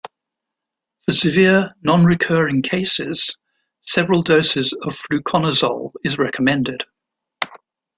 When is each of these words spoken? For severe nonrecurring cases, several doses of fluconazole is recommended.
For 1.05 1.13
severe 1.13 1.75
nonrecurring 1.85 2.63
cases, 2.63 3.37
several 3.83 4.23
doses 4.23 4.73
of 4.81 4.93
fluconazole 4.97 5.91
is 6.03 6.17
recommended. 6.17 6.85